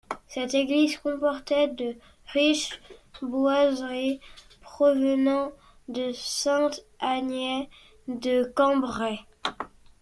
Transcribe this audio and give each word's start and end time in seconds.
Cette 0.27 0.55
église 0.55 0.97
comportait 0.97 1.67
de 1.67 1.95
riches 2.33 2.81
boiseries 3.21 4.19
provenant 4.59 5.51
de 5.89 6.11
Sainte-Agnès 6.11 7.67
de 8.07 8.51
Cambrai. 8.55 9.19